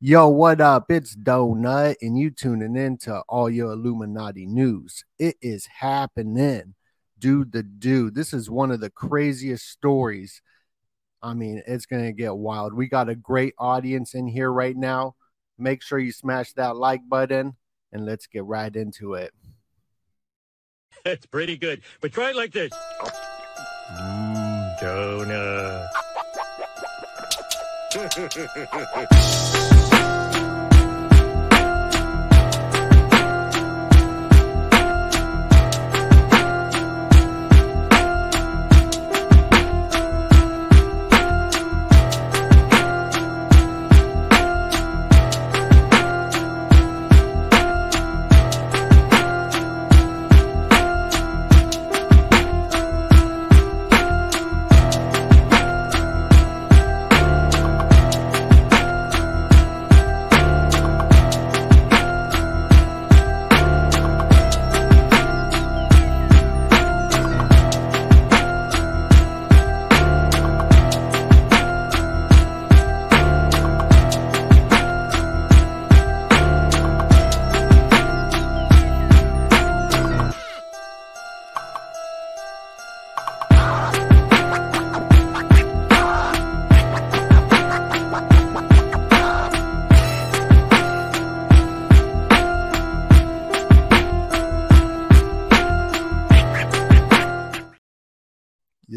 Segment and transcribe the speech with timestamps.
[0.00, 0.92] Yo, what up?
[0.92, 5.04] It's Donut, and you tuning in to all your Illuminati news.
[5.18, 6.76] It is happening.
[7.18, 8.08] Do the do.
[8.12, 10.40] This is one of the craziest stories.
[11.20, 12.74] I mean, it's going to get wild.
[12.74, 15.16] We got a great audience in here right now.
[15.58, 17.56] Make sure you smash that like button,
[17.90, 19.32] and let's get right into it.
[21.04, 21.82] That's pretty good.
[22.00, 22.72] But try it like this.
[23.98, 25.88] Mm, donut.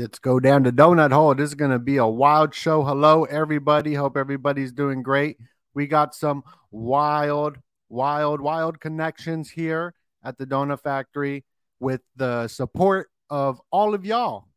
[0.02, 1.36] Let's go down to Donut Hole.
[1.36, 2.84] This is going to be a wild show.
[2.84, 3.94] Hello, everybody.
[3.94, 5.38] Hope everybody's doing great.
[5.76, 11.46] We got some wild, wild, wild connections here at the Donut Factory
[11.80, 14.48] with the support of all of y'all.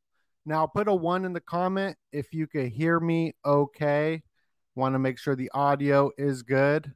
[0.46, 4.22] Now, put a one in the comment if you could hear me okay.
[4.74, 6.90] Want to make sure the audio is good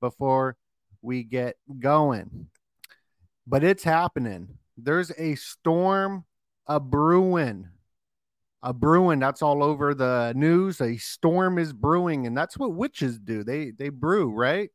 [0.00, 0.56] before
[1.02, 2.46] we get going.
[3.48, 4.58] But it's happening.
[4.76, 6.24] There's a storm
[6.70, 7.68] a brewing
[8.62, 13.18] a brewing that's all over the news a storm is brewing and that's what witches
[13.18, 14.70] do they they brew right?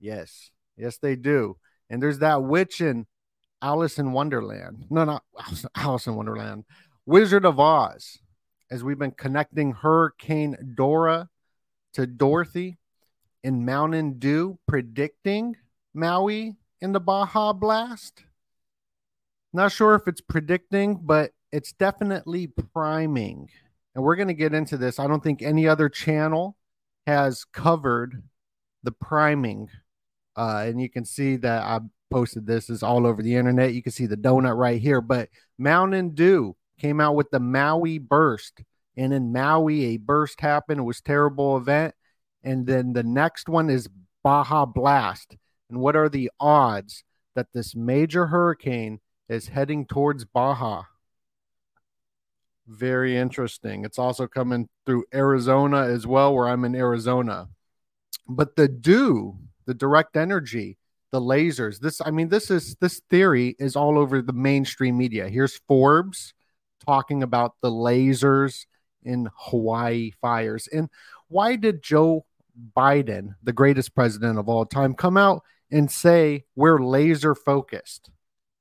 [0.00, 1.56] Yes yes they do
[1.90, 3.06] and there's that witch in
[3.60, 5.22] alice in wonderland no not
[5.76, 6.64] alice in wonderland
[7.04, 8.18] wizard of oz
[8.70, 11.28] as we've been connecting hurricane dora
[11.94, 12.78] to dorothy
[13.42, 15.56] in mountain dew predicting
[15.94, 18.24] maui in the baja blast.
[19.52, 23.48] Not sure if it's predicting but it's definitely priming.
[23.94, 24.98] And we're going to get into this.
[24.98, 26.56] I don't think any other channel
[27.06, 28.22] has covered
[28.82, 29.68] the priming.
[30.36, 33.74] Uh, and you can see that I posted this is all over the internet.
[33.74, 35.00] You can see the donut right here.
[35.00, 38.62] But Mountain Dew came out with the Maui burst.
[38.96, 40.80] And in Maui, a burst happened.
[40.80, 41.94] It was terrible event.
[42.42, 43.88] And then the next one is
[44.22, 45.36] Baja Blast.
[45.70, 47.04] And what are the odds
[47.34, 50.84] that this major hurricane is heading towards Baja?
[52.68, 53.86] Very interesting.
[53.86, 57.48] It's also coming through Arizona as well, where I'm in Arizona.
[58.28, 60.76] But the dew, the direct energy,
[61.10, 65.30] the lasers, this, I mean, this is this theory is all over the mainstream media.
[65.30, 66.34] Here's Forbes
[66.84, 68.66] talking about the lasers
[69.02, 70.68] in Hawaii fires.
[70.70, 70.90] And
[71.28, 72.26] why did Joe
[72.76, 78.10] Biden, the greatest president of all time, come out and say we're laser focused?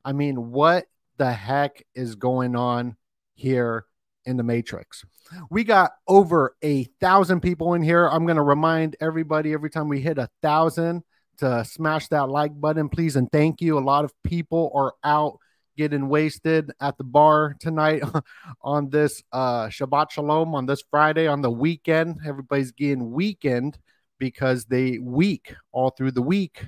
[0.05, 0.85] I mean, what
[1.17, 2.95] the heck is going on
[3.35, 3.85] here
[4.27, 5.03] in the Matrix.
[5.49, 8.07] We got over a thousand people in here.
[8.07, 11.03] I'm going to remind everybody every time we hit a thousand
[11.37, 13.15] to smash that like button, please.
[13.15, 13.77] And thank you.
[13.77, 15.39] A lot of people are out
[15.77, 18.03] getting wasted at the bar tonight
[18.61, 22.17] on this uh Shabbat Shalom on this Friday on the weekend.
[22.25, 23.77] Everybody's getting weekend
[24.17, 26.65] because they week all through the week.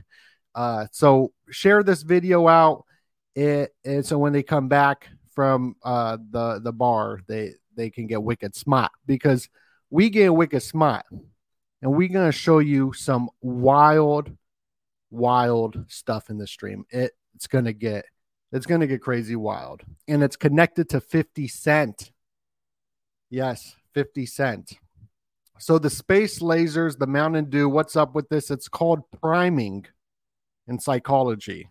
[0.53, 2.85] Uh so share this video out
[3.35, 8.08] it, and so when they come back from uh the the bar, they they can
[8.08, 9.50] get wicked smart because
[9.90, 11.06] we get wicked smart
[11.81, 14.36] and we're gonna show you some wild,
[15.10, 16.86] wild stuff in the stream.
[16.90, 18.06] It, it's gonna get
[18.52, 22.12] it's gonna get crazy wild, and it's connected to 50 Cent.
[23.30, 24.74] Yes, 50 Cent.
[25.60, 28.50] So the space lasers, the Mountain Dew, what's up with this?
[28.50, 29.86] It's called priming
[30.68, 31.70] in psychology.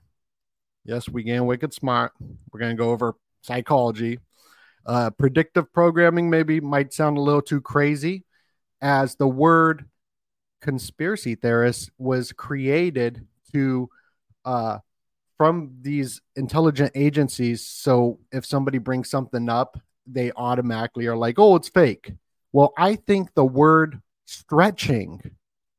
[0.84, 2.12] Yes, we get wicked smart.
[2.52, 4.18] We're gonna go over psychology.
[4.86, 8.24] Uh, predictive programming maybe might sound a little too crazy,
[8.80, 9.84] as the word
[10.62, 13.88] conspiracy theorist was created to
[14.44, 14.78] uh,
[15.36, 17.64] from these intelligent agencies.
[17.64, 22.12] So if somebody brings something up, they automatically are like, oh, it's fake.
[22.52, 25.20] Well, I think the word stretching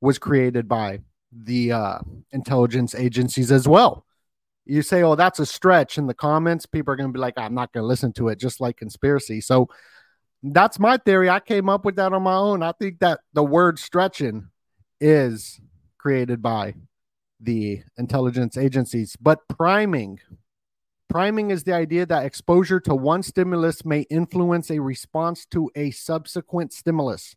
[0.02, 1.02] was created by
[1.32, 2.00] the uh,
[2.32, 4.06] intelligence agencies as well.
[4.66, 7.38] You say, oh, that's a stretch in the comments, people are going to be like,
[7.38, 9.42] I'm not going to listen to it, just like conspiracy.
[9.42, 9.68] So
[10.44, 11.30] that's my theory.
[11.30, 12.64] I came up with that on my own.
[12.64, 14.50] I think that the word stretching
[15.02, 15.60] is
[15.98, 16.76] created by
[17.40, 19.16] the intelligence agencies.
[19.20, 20.20] But priming,
[21.10, 25.92] priming is the idea that exposure to one stimulus may influence a response to a
[25.92, 27.36] subsequent stimulus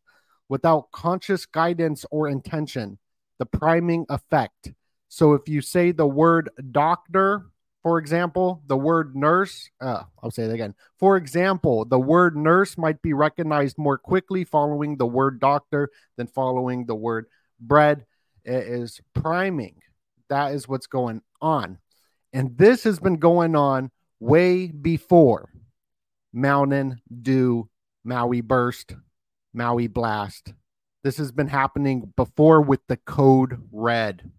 [0.49, 2.99] without conscious guidance or intention.
[3.39, 4.73] The priming effect.
[5.13, 7.45] So if you say the word doctor,
[7.83, 10.75] for example, the word nurse, uh, I'll say it again.
[10.99, 16.29] For example, the word nurse might be recognized more quickly following the word doctor than
[16.29, 17.27] following the word
[17.61, 18.07] bread.
[18.47, 19.83] It is priming.
[20.31, 21.77] That is what's going on.
[22.33, 25.51] And this has been going on way before
[26.33, 27.69] Mountain Dew,
[28.03, 28.97] Maui Burst,
[29.53, 30.55] Maui Blast.
[31.05, 34.31] This has been happening before with the Code Red.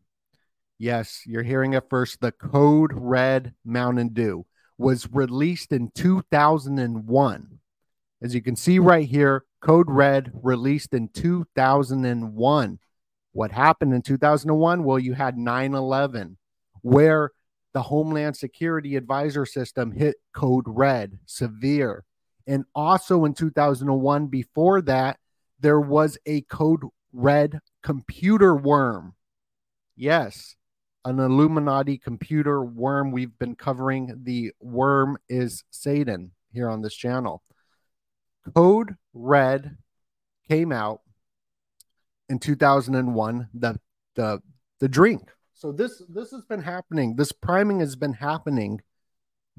[0.80, 2.20] Yes, you're hearing it first.
[2.20, 4.46] The Code Red Mountain Dew
[4.78, 7.60] was released in 2001.
[8.22, 12.80] As you can see right here, Code Red released in 2001.
[13.34, 14.84] What happened in 2001?
[14.84, 16.38] Well, you had 9 11,
[16.82, 17.32] where
[17.74, 22.04] the Homeland Security Advisor System hit code red, severe.
[22.46, 25.18] And also in 2001, before that,
[25.60, 26.82] there was a code
[27.12, 29.16] red computer worm.
[29.96, 30.56] Yes,
[31.06, 33.12] an Illuminati computer worm.
[33.12, 34.22] We've been covering.
[34.24, 37.44] The worm is Satan here on this channel.
[38.56, 39.78] Code Red
[40.48, 41.02] came out
[42.30, 43.80] in 2001 the
[44.16, 44.42] the
[44.80, 45.30] the drink.
[45.54, 47.16] So this this has been happening.
[47.16, 48.82] This priming has been happening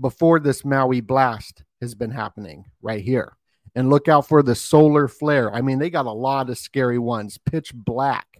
[0.01, 3.37] before this maui blast has been happening right here.
[3.77, 5.53] And look out for the solar flare.
[5.53, 7.39] I mean they got a lot of scary ones.
[7.39, 8.39] Pitch black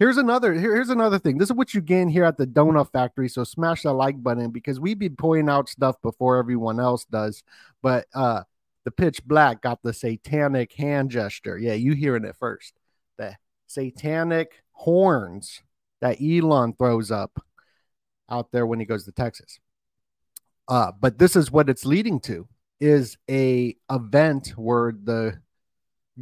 [0.00, 1.38] here's another here, here's another thing.
[1.38, 4.50] This is what you gain here at the donut factory so smash that like button
[4.50, 7.44] because we be pointing out stuff before everyone else does.
[7.82, 8.42] But uh
[8.84, 11.56] the pitch black got the satanic hand gesture.
[11.56, 12.74] Yeah you hearing it first.
[13.18, 13.36] The
[13.68, 15.62] satanic horns
[16.00, 17.38] that Elon throws up
[18.28, 19.60] out there when he goes to Texas.
[20.66, 25.38] Uh, but this is what it's leading to is a event where the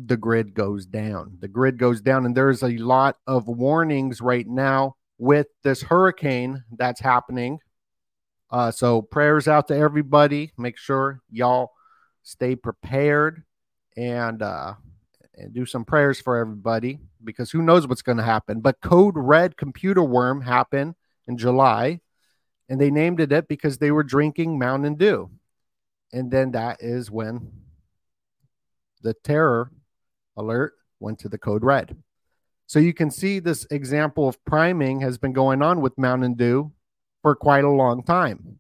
[0.07, 1.39] the grid goes down.
[1.41, 6.65] The grid goes down, and there's a lot of warnings right now with this hurricane
[6.77, 7.59] that's happening.
[8.51, 10.53] Uh, so prayers out to everybody.
[10.57, 11.73] Make sure y'all
[12.23, 13.43] stay prepared
[13.97, 14.75] and uh,
[15.35, 18.61] and do some prayers for everybody because who knows what's going to happen.
[18.61, 20.95] But Code Red Computer Worm happened
[21.27, 22.01] in July,
[22.69, 25.31] and they named it it because they were drinking Mountain Dew.
[26.13, 27.53] And then that is when
[29.03, 29.71] the terror
[30.39, 31.97] alert went to the Code Red.
[32.67, 36.73] So you can see this example of priming has been going on with Mountain Dew
[37.23, 38.59] for quite a long time.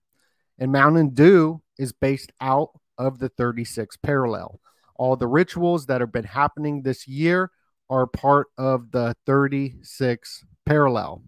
[0.58, 4.60] And Mountain Dew is based out of the 36 parallel
[4.98, 7.50] all the rituals that have been happening this year
[7.88, 11.22] are part of the 36 parallel.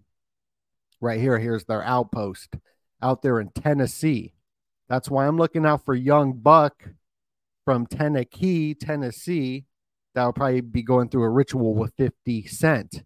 [1.01, 2.57] Right here, here's their outpost
[3.01, 4.35] out there in Tennessee.
[4.89, 6.91] That's why I'm looking out for young Buck
[7.65, 9.65] from Tennessee, Tennessee.
[10.15, 13.03] That'll probably be going through a ritual with 50 Cent.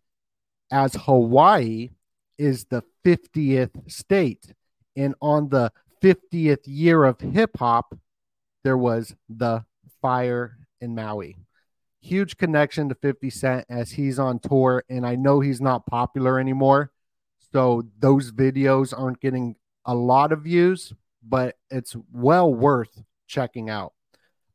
[0.73, 1.91] As Hawaii
[2.39, 4.55] is the 50th state.
[4.97, 7.97] And on the 50th year of hip hop,
[8.63, 9.65] there was the
[10.01, 11.37] fire in Maui.
[12.01, 16.39] Huge connection to 50 Cent as he's on tour, and I know he's not popular
[16.39, 16.93] anymore.
[17.53, 20.93] So those videos aren't getting a lot of views,
[21.23, 23.95] but it's well worth checking out.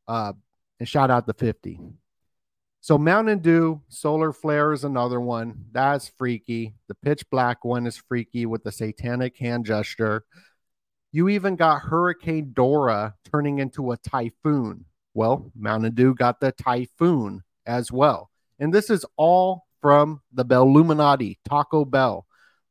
[0.08, 0.34] Uh,
[0.79, 1.79] and shout out to 50.
[2.81, 5.65] So Mountain Dew Solar Flare is another one.
[5.71, 6.75] That's freaky.
[6.88, 10.24] The pitch black one is freaky with the satanic hand gesture.
[11.12, 14.86] You even got Hurricane Dora turning into a typhoon.
[15.13, 18.29] Well, Mountain Dew got the typhoon as well.
[18.59, 22.25] And this is all from the Belluminati, Taco Bell.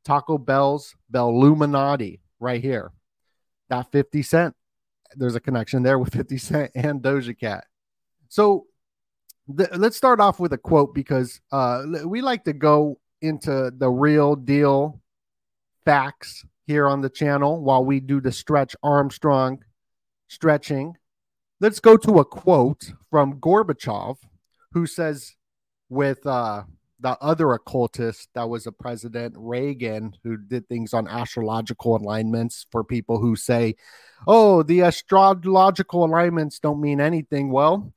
[0.05, 2.91] Taco Bell's Belluminati right here.
[3.69, 4.55] That 50 Cent.
[5.15, 7.65] There's a connection there with 50 Cent and Doja Cat.
[8.29, 8.65] So
[9.49, 14.35] let's start off with a quote because uh, we like to go into the real
[14.35, 15.01] deal
[15.85, 19.63] facts here on the channel while we do the stretch Armstrong
[20.27, 20.95] stretching.
[21.59, 24.17] Let's go to a quote from Gorbachev,
[24.71, 25.35] who says,
[25.89, 26.63] with uh,
[26.99, 32.83] the other occultist that was a president, Reagan, who did things on astrological alignments for
[32.83, 33.75] people who say,
[34.27, 37.51] oh, the astrological alignments don't mean anything.
[37.51, 37.91] Well,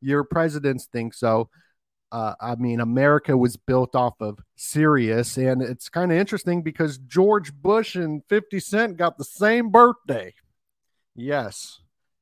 [0.00, 1.48] your presidents think so.
[2.10, 6.98] Uh, I mean, America was built off of Sirius, and it's kind of interesting because
[6.98, 10.32] George Bush and 50 Cent got the same birthday.
[11.14, 11.80] Yes,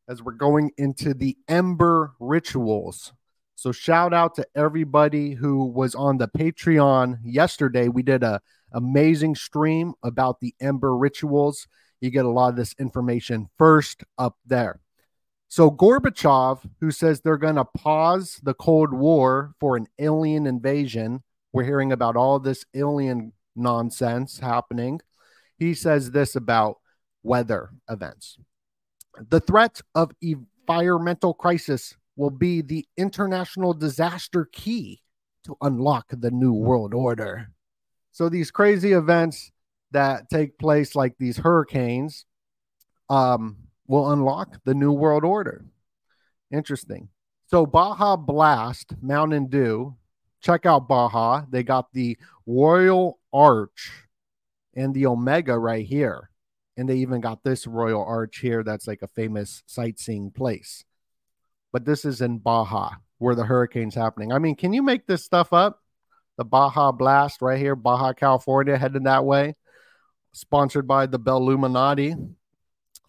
[0.08, 3.12] as we're going into the Ember rituals.
[3.54, 7.88] So, shout out to everybody who was on the Patreon yesterday.
[7.88, 8.40] We did a
[8.72, 11.68] amazing stream about the Ember rituals.
[12.00, 14.80] You get a lot of this information first up there.
[15.48, 21.22] So Gorbachev, who says they're going to pause the Cold War for an alien invasion,
[21.52, 25.00] we're hearing about all this alien nonsense happening.
[25.58, 26.78] He says this about
[27.22, 28.36] weather events.
[29.30, 35.00] The threat of environmental crisis will be the international disaster key
[35.44, 37.48] to unlock the new world order.
[38.10, 39.52] So these crazy events
[39.92, 42.26] that take place like these hurricanes
[43.08, 43.56] um
[43.88, 45.64] will unlock the new world order.
[46.50, 47.08] Interesting.
[47.48, 49.96] So Baja Blast, Mountain Dew,
[50.40, 51.44] check out Baja.
[51.48, 52.16] They got the
[52.46, 53.92] Royal Arch
[54.74, 56.30] and the Omega right here.
[56.76, 60.84] And they even got this Royal Arch here that's like a famous sightseeing place.
[61.72, 64.32] But this is in Baja where the hurricane's happening.
[64.32, 65.82] I mean, can you make this stuff up?
[66.36, 69.54] The Baja Blast right here, Baja, California, headed that way.
[70.32, 72.34] Sponsored by the Bell Belluminati.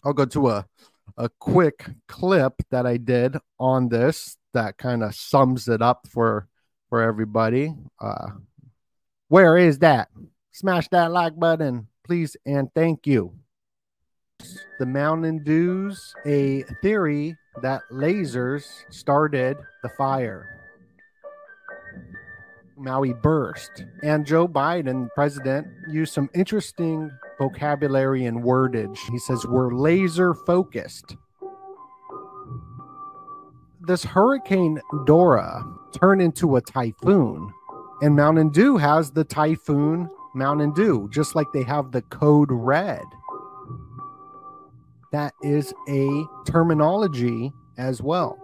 [0.04, 0.66] I'll go to a
[1.16, 6.48] a quick clip that I did on this that kind of sums it up for
[6.88, 7.74] for everybody.
[8.00, 8.28] Uh,
[9.28, 10.08] where is that?
[10.52, 13.34] Smash that like button, please, and thank you.
[14.78, 20.57] The Mountain Dews, a theory that lasers started the fire.
[22.78, 23.84] Maui burst.
[24.02, 28.98] And Joe Biden, president, used some interesting vocabulary and wordage.
[29.10, 31.16] He says, We're laser focused.
[33.80, 37.52] This Hurricane Dora turned into a typhoon,
[38.02, 43.04] and Mountain Dew has the Typhoon Mountain Dew, just like they have the Code Red.
[45.10, 48.38] That is a terminology as well.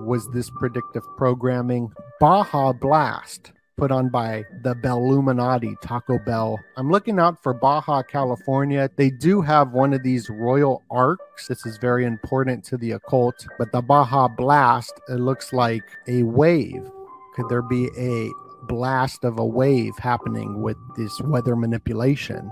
[0.00, 3.52] Was this predictive programming Baja Blast?
[3.76, 6.58] Put on by the Belluminati Taco Bell.
[6.76, 8.88] I'm looking out for Baja, California.
[8.96, 11.48] They do have one of these royal arcs.
[11.48, 16.22] This is very important to the occult, but the Baja Blast, it looks like a
[16.22, 16.90] wave.
[17.34, 18.30] Could there be a
[18.66, 22.50] blast of a wave happening with this weather manipulation?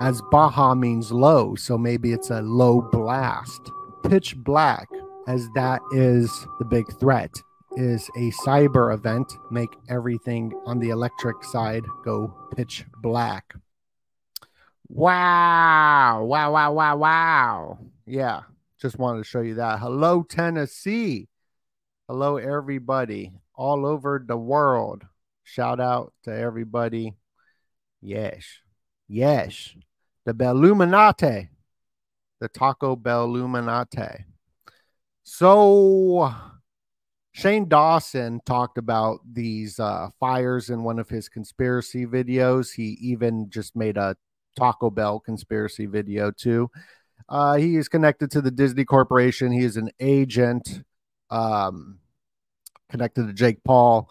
[0.00, 3.70] As Baja means low, so maybe it's a low blast.
[4.06, 4.88] Pitch black,
[5.26, 7.30] as that is the big threat
[7.76, 13.54] is a cyber event, make everything on the electric side go pitch black.
[14.88, 16.24] Wow.
[16.24, 17.78] Wow, wow, wow, wow.
[18.06, 18.42] Yeah,
[18.80, 19.78] just wanted to show you that.
[19.80, 21.28] Hello, Tennessee.
[22.08, 25.02] Hello, everybody all over the world.
[25.42, 27.14] Shout out to everybody.
[28.00, 28.44] Yes.
[29.08, 29.74] Yes.
[30.24, 31.48] The Belluminati.
[32.40, 34.24] The Taco Bell Illuminati.
[35.22, 36.32] So
[37.36, 42.72] Shane Dawson talked about these uh, fires in one of his conspiracy videos.
[42.74, 44.16] He even just made a
[44.56, 46.70] Taco Bell conspiracy video too.
[47.28, 49.52] Uh, he is connected to the Disney Corporation.
[49.52, 50.82] He is an agent
[51.28, 51.98] um,
[52.88, 54.08] connected to Jake Paul,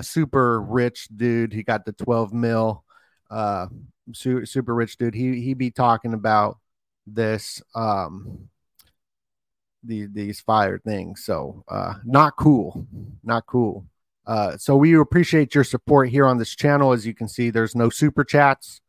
[0.00, 1.52] super rich dude.
[1.52, 2.82] He got the 12 mil,
[3.30, 3.68] uh,
[4.12, 5.14] su- super rich dude.
[5.14, 6.58] He he be talking about
[7.06, 8.48] this um,
[9.86, 11.24] the, these fire things.
[11.24, 12.86] So uh, not cool,
[13.22, 13.86] not cool.
[14.26, 16.92] Uh, so we appreciate your support here on this channel.
[16.92, 18.80] As you can see, there's no super chats.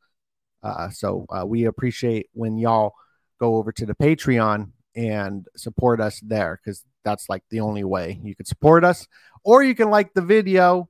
[0.63, 2.94] Uh, so uh, we appreciate when y'all
[3.39, 8.20] go over to the Patreon and support us there because that's like the only way
[8.24, 9.08] you could support us.
[9.44, 10.89] Or you can like the video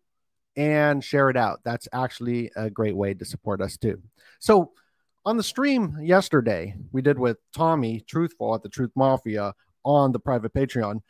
[0.55, 1.59] and share it out.
[1.63, 4.01] That's actually a great way to support us too.
[4.39, 4.71] So
[5.25, 9.53] on the stream yesterday, we did with Tommy Truthful at the Truth Mafia
[9.87, 11.01] on the private Patreon.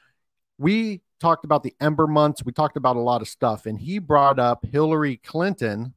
[0.60, 2.46] We talked about the Ember months.
[2.46, 5.96] We talked about a lot of stuff, and he brought up Hillary Clinton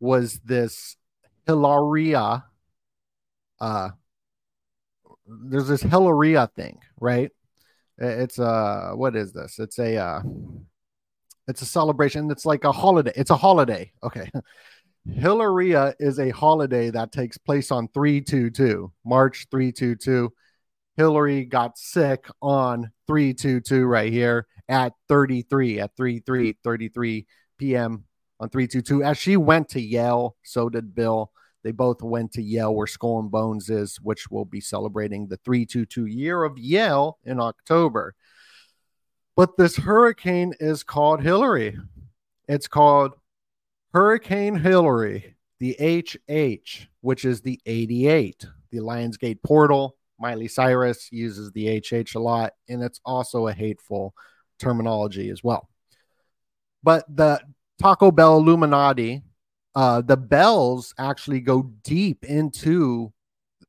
[0.00, 0.96] was this
[1.46, 2.44] Hilaria.
[3.60, 3.90] Uh,
[5.26, 7.30] there's this Hilaria thing, right?
[7.96, 9.58] It's a what is this?
[9.58, 10.22] It's a uh,
[11.46, 12.30] it's a celebration.
[12.30, 13.12] It's like a holiday.
[13.16, 13.92] It's a holiday.
[14.02, 14.30] Okay.
[15.10, 20.30] Hilaria is a holiday that takes place on 322, March 322.
[20.98, 27.26] Hillary got sick on 322 right here at 33 at 33 33
[27.56, 28.04] p.m.
[28.40, 31.30] on 322 as she went to Yale, so did Bill.
[31.62, 35.36] They both went to Yale where Skull and Bones is, which will be celebrating the
[35.44, 38.16] 322 year of Yale in October.
[39.36, 41.78] But this hurricane is called Hillary.
[42.48, 43.12] It's called
[43.94, 49.97] Hurricane Hillary, the HH, which is the 88, the Lionsgate portal.
[50.18, 54.14] Miley Cyrus uses the HH a lot, and it's also a hateful
[54.58, 55.68] terminology as well.
[56.82, 57.40] But the
[57.80, 59.22] Taco Bell Illuminati,
[59.74, 63.12] uh, the bells actually go deep into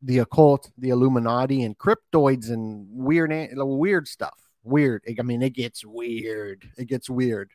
[0.01, 5.03] the occult, the Illuminati, and cryptoids and weird, weird stuff weird.
[5.19, 6.69] I mean, it gets weird.
[6.77, 7.51] It gets weird.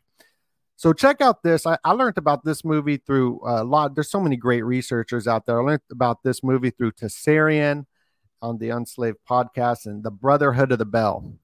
[0.77, 1.67] So check out this.
[1.67, 3.95] I, I learned about this movie through a lot.
[3.95, 5.61] There's so many great researchers out there.
[5.61, 7.87] I learned about this movie through Tessarian
[8.45, 11.35] on the Unslaved podcast and the Brotherhood of the Bell.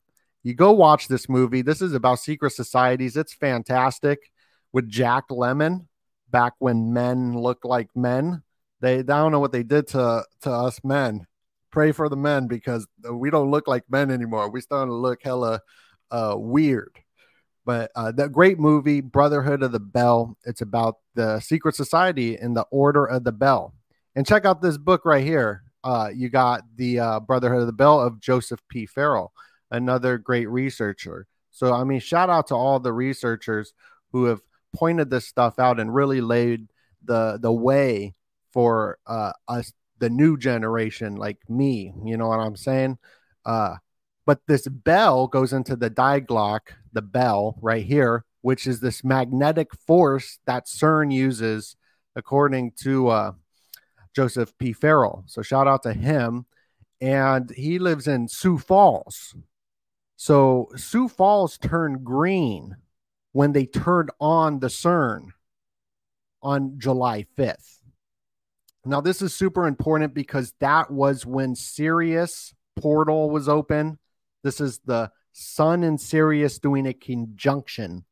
[0.43, 1.63] You go watch this movie.
[1.63, 3.17] This is about secret societies.
[3.17, 4.31] It's fantastic
[4.73, 5.87] with Jack Lemmon
[6.31, 8.43] back when men looked like men.
[8.81, 11.27] They I don't know what they did to to us men
[11.71, 14.51] pray for the men because we don't look like men anymore.
[14.51, 15.61] We starting to look hella
[16.11, 16.99] uh, weird.
[17.65, 20.37] But uh, that great movie, Brotherhood of the Bell.
[20.45, 23.75] It's about the secret society in the Order of the Bell.
[24.17, 25.63] And check out this book right here.
[25.83, 28.87] Uh, you got the uh, Brotherhood of the Bell of Joseph P.
[28.87, 29.33] Farrell,
[29.71, 31.27] another great researcher.
[31.51, 33.73] So, I mean, shout out to all the researchers
[34.13, 34.41] who have
[34.75, 36.69] pointed this stuff out and really laid
[37.05, 38.15] the the way
[38.53, 42.99] for uh, us the new generation like me you know what i'm saying
[43.45, 43.75] uh
[44.27, 49.75] but this bell goes into the Glocke the bell right here which is this magnetic
[49.87, 51.77] force that cern uses
[52.17, 53.33] according to uh
[54.15, 56.47] joseph p farrell so shout out to him
[57.01, 59.35] and he lives in sioux falls
[60.17, 62.77] so sioux falls turned green
[63.33, 65.29] when they turned on the cern
[66.43, 67.81] on july 5th
[68.85, 73.99] now, this is super important because that was when Sirius portal was open.
[74.43, 78.05] This is the Sun and Sirius doing a conjunction.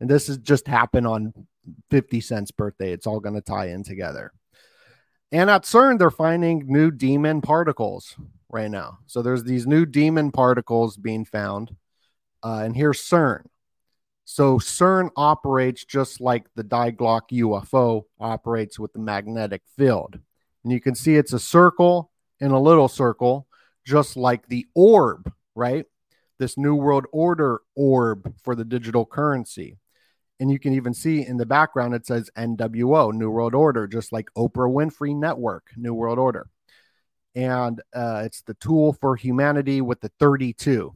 [0.00, 1.32] And this has just happened on
[1.90, 2.92] 50 Cent's birthday.
[2.92, 4.32] It's all going to tie in together.
[5.32, 8.16] And at CERN, they're finding new demon particles
[8.48, 8.98] right now.
[9.06, 11.74] So there's these new demon particles being found.
[12.44, 13.46] Uh, and here's CERN.
[14.24, 20.18] So CERN operates just like the Die Glocke UFO operates with the magnetic field.
[20.64, 22.10] And you can see it's a circle
[22.40, 23.46] in a little circle,
[23.84, 25.86] just like the orb, right?
[26.38, 29.78] This New World Order orb for the digital currency.
[30.38, 34.12] And you can even see in the background it says NWO, New World Order, just
[34.12, 36.48] like Oprah Winfrey Network, New World Order.
[37.34, 40.92] And uh, it's the tool for humanity with the 32.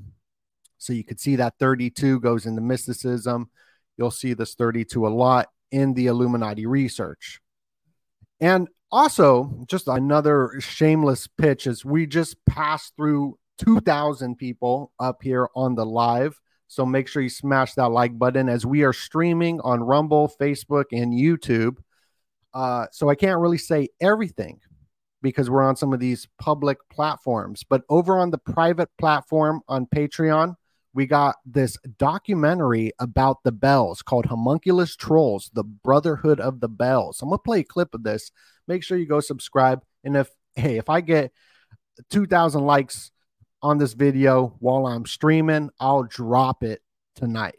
[0.79, 3.51] So you could see that 32 goes into mysticism.
[3.97, 7.41] You'll see this 32 a lot in the Illuminati research.
[8.41, 15.49] And also, just another shameless pitch is we just passed through 2,000 people up here
[15.55, 16.41] on the live.
[16.71, 20.85] So make sure you smash that like button as we are streaming on Rumble, Facebook,
[20.93, 21.79] and YouTube.
[22.55, 24.61] Uh, so I can't really say everything
[25.21, 27.65] because we're on some of these public platforms.
[27.69, 30.55] But over on the private platform on Patreon,
[30.95, 37.21] we got this documentary about the bells called Homunculus Trolls, the Brotherhood of the Bells.
[37.21, 38.31] I'm going to play a clip of this.
[38.69, 39.83] Make sure you go subscribe.
[40.05, 41.33] And if, hey, if I get
[42.11, 43.11] 2,000 likes
[43.63, 46.83] on this video while I'm streaming, I'll drop it
[47.15, 47.57] tonight.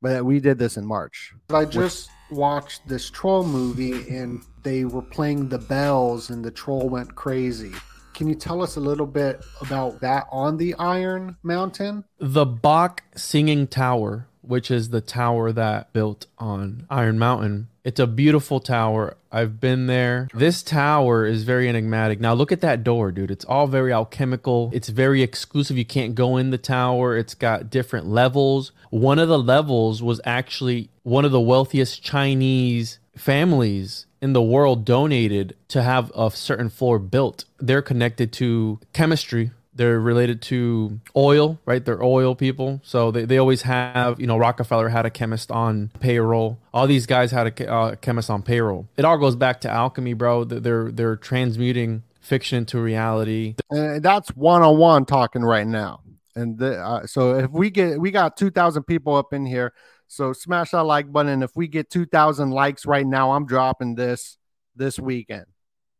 [0.00, 1.34] But we did this in March.
[1.50, 6.88] I just watched this troll movie and they were playing the bells and the troll
[6.88, 7.72] went crazy.
[8.14, 12.04] Can you tell us a little bit about that on the Iron Mountain?
[12.18, 17.68] The Bok Singing Tower which is the tower that built on Iron Mountain.
[17.84, 19.16] It's a beautiful tower.
[19.30, 20.28] I've been there.
[20.34, 22.18] This tower is very enigmatic.
[22.20, 23.30] Now look at that door, dude.
[23.30, 24.70] It's all very alchemical.
[24.72, 25.78] It's very exclusive.
[25.78, 27.16] You can't go in the tower.
[27.16, 28.72] It's got different levels.
[28.90, 34.84] One of the levels was actually one of the wealthiest Chinese families in the world
[34.84, 37.44] donated to have a certain floor built.
[37.58, 39.50] They're connected to chemistry.
[39.78, 41.84] They're related to oil, right?
[41.84, 42.80] They're oil people.
[42.82, 46.58] So they, they always have, you know, Rockefeller had a chemist on payroll.
[46.74, 48.88] All these guys had a uh, chemist on payroll.
[48.96, 50.42] It all goes back to alchemy, bro.
[50.42, 53.54] They're, they're transmuting fiction to reality.
[53.70, 56.00] And that's one on one talking right now.
[56.34, 59.72] And the, uh, so if we get, we got 2,000 people up in here.
[60.08, 61.44] So smash that like button.
[61.44, 64.38] If we get 2,000 likes right now, I'm dropping this
[64.74, 65.46] this weekend.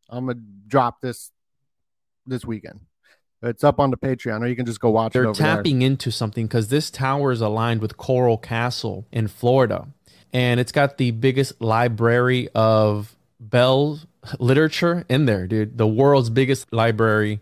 [0.09, 1.31] I'm going to drop this
[2.25, 2.81] this weekend.
[3.41, 5.35] It's up on the Patreon, or you can just go watch They're it.
[5.35, 9.87] They're tapping into something because this tower is aligned with Coral Castle in Florida,
[10.33, 13.99] and it's got the biggest library of Bell
[14.39, 15.77] literature in there, dude.
[15.77, 17.39] The world's biggest library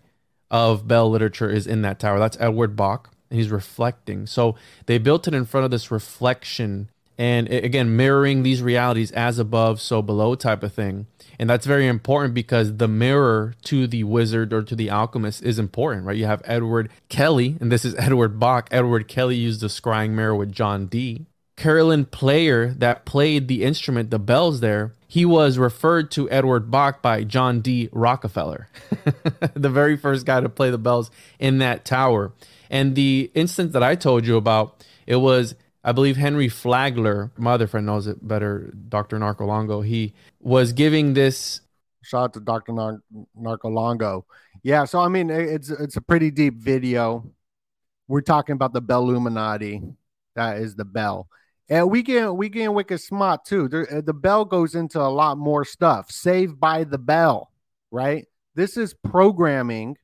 [0.51, 2.19] of Bell literature is in that tower.
[2.19, 4.27] That's Edward Bok, and he's reflecting.
[4.27, 4.55] So
[4.85, 9.81] they built it in front of this reflection, and again, mirroring these realities as above,
[9.81, 11.07] so below type of thing.
[11.39, 15.59] And that's very important because the mirror to the wizard or to the alchemist is
[15.59, 16.17] important, right?
[16.17, 20.35] You have Edward Kelly, and this is Edward Bok Edward Kelly used the scrying mirror
[20.35, 21.25] with John Dee.
[21.55, 27.01] carillon Player that played the instrument, the bells there, he was referred to Edward Bok
[27.01, 27.89] by John D.
[27.91, 28.67] Rockefeller,
[29.53, 32.33] the very first guy to play the bells in that tower.
[32.69, 37.53] And the instance that I told you about, it was I believe Henry Flagler, my
[37.53, 39.19] other friend knows it better, Dr.
[39.19, 41.61] Narcolongo, he was giving this.
[42.03, 42.73] Shout out to Dr.
[42.73, 43.01] Nar-
[43.39, 44.23] Narcolongo.
[44.63, 47.31] Yeah, so I mean, it's it's a pretty deep video.
[48.07, 49.81] We're talking about the Bell Illuminati.
[50.35, 51.27] That is the bell.
[51.69, 53.69] And we get we get wicked smart too.
[53.91, 56.11] Uh, the bell goes into a lot more stuff.
[56.11, 57.51] Saved by the bell,
[57.91, 58.25] right?
[58.55, 59.97] This is programming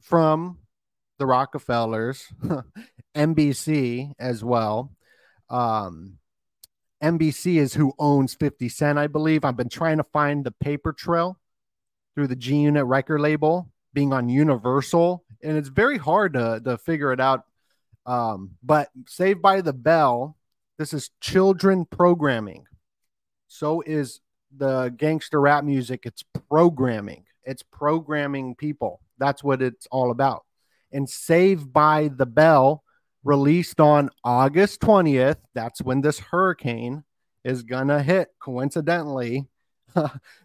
[0.00, 0.58] from
[1.18, 2.26] the Rockefellers,
[3.16, 4.92] NBC as well.
[5.50, 6.18] Um,
[7.02, 9.44] NBC is who owns 50 Cent, I believe.
[9.44, 11.38] I've been trying to find the paper trail
[12.14, 16.78] through the G Unit record label being on Universal, and it's very hard to, to
[16.78, 17.44] figure it out.
[18.06, 20.36] Um, but Saved by the Bell,
[20.78, 22.64] this is children programming.
[23.48, 24.20] So is
[24.56, 26.02] the gangster rap music.
[26.04, 29.00] It's programming, it's programming people.
[29.18, 30.44] That's what it's all about.
[30.92, 32.82] And Saved by the Bell
[33.28, 35.36] released on August 20th.
[35.54, 37.04] That's when this hurricane
[37.44, 39.46] is going to hit, coincidentally.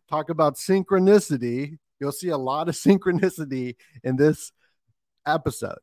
[0.10, 1.78] Talk about synchronicity.
[2.02, 4.52] You'll see a lot of synchronicity in this
[5.26, 5.80] episode.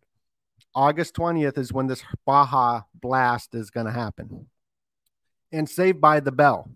[0.74, 4.46] August 20th is when this Baja blast is going to happen.
[5.50, 6.70] And Saved by the Bell.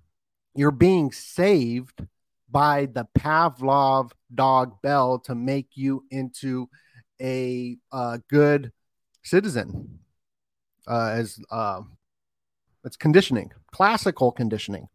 [0.55, 2.03] You're being saved
[2.51, 6.71] by the Pavlov dog bell to make you into
[7.21, 8.73] a uh, good
[9.23, 9.99] citizen
[10.87, 11.81] uh, as uh,
[12.85, 14.89] it's conditioning, classical conditioning.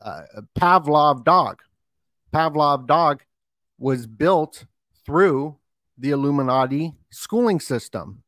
[0.00, 0.22] Uh,
[0.58, 1.60] Pavlov dog.
[2.32, 3.22] Pavlov dog
[3.78, 4.66] was built
[5.06, 5.56] through
[5.96, 8.22] the Illuminati schooling system,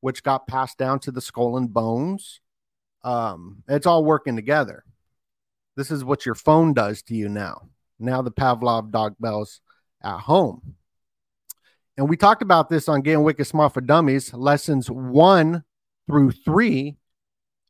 [0.00, 2.40] which got passed down to the skull and bones.
[3.04, 4.84] Um, it's all working together.
[5.76, 7.68] This is what your phone does to you now.
[7.98, 9.60] Now the Pavlov dog bells
[10.02, 10.74] at home.
[11.96, 15.64] And we talked about this on Getting Wicked Smart for Dummies, lessons one
[16.10, 16.96] through three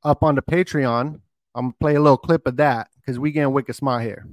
[0.02, 1.20] up on the Patreon.
[1.54, 4.26] I'm gonna play a little clip of that because we getting wicked smart here.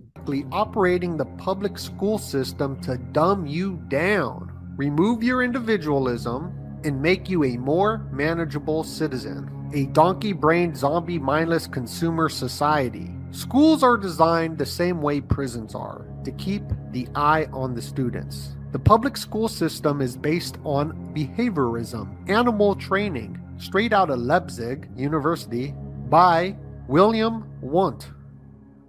[0.52, 6.54] Operating the public school system to dumb you down, remove your individualism,
[6.86, 9.50] and make you a more manageable citizen.
[9.74, 13.12] A donkey brained, zombie mindless consumer society.
[13.32, 18.56] Schools are designed the same way prisons are to keep the eye on the students.
[18.72, 25.74] The public school system is based on behaviorism, animal training, straight out of Leipzig University
[26.10, 26.56] by
[26.88, 28.12] William Wundt,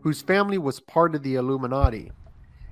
[0.02, 2.12] whose family was part of the Illuminati.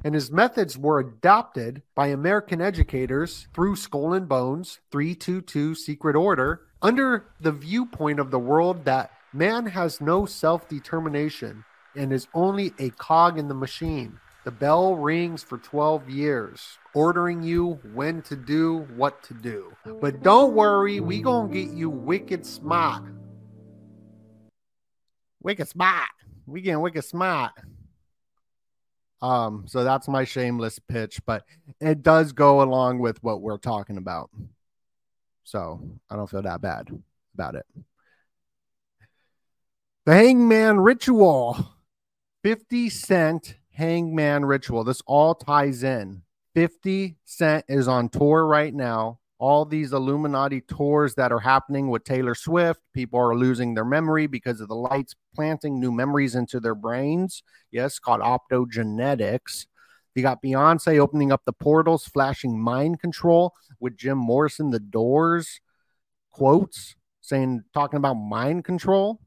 [0.05, 6.63] And his methods were adopted by American educators through Skull and Bones 322 Secret Order
[6.83, 11.65] under the viewpoint of the world that man has no self determination
[11.97, 14.21] and is only a cog in the machine.
[14.47, 19.75] The bell rings for 12 years, ordering you when to do what to do.
[20.01, 23.03] But don't worry, we gonna get you wicked smart.
[25.43, 26.11] Wicked smart.
[26.47, 27.55] We getting wicked smart.
[29.21, 31.45] Um, so that's my shameless pitch, but
[31.81, 34.31] it does go along with what we're talking about.
[35.43, 36.89] So I don't feel that bad
[37.35, 37.67] about it.
[40.05, 41.73] The Hangman Ritual.
[42.45, 44.85] 50 Cent Hangman Ritual.
[44.85, 46.23] This all ties in.
[46.55, 49.21] 50 Cent is on tour right now.
[49.39, 54.27] All these Illuminati tours that are happening with Taylor Swift, people are losing their memory
[54.27, 57.43] because of the lights planting new memories into their brains.
[57.71, 59.67] Yes, called optogenetics.
[60.15, 65.61] You got Beyonce opening up the portals, flashing mind control with Jim Morrison, the doors
[66.31, 69.21] quotes saying, talking about mind control.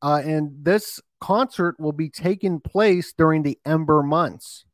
[0.00, 4.64] Uh, and this concert will be taking place during the Ember months.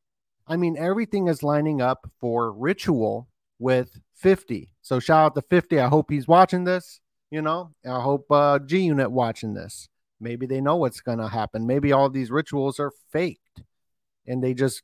[0.46, 3.28] I mean, everything is lining up for Ritual
[3.58, 4.72] with 50.
[4.82, 5.80] So shout out to 50.
[5.80, 7.00] I hope he's watching this.
[7.30, 9.88] You know, I hope uh, G Unit watching this.
[10.20, 11.66] Maybe they know what's going to happen.
[11.66, 13.62] Maybe all these rituals are faked
[14.26, 14.82] and they just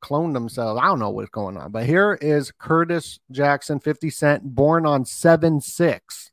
[0.00, 0.80] clone themselves.
[0.82, 1.72] I don't know what's going on.
[1.72, 6.30] But here is Curtis Jackson, 50 Cent, born on 7 6.